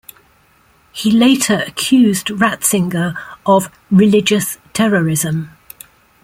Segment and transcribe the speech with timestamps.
[0.91, 3.15] He later accused Ratzinger
[3.45, 5.51] of "religious terrorism".